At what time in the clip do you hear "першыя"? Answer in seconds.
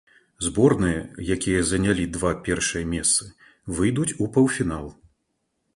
2.49-2.85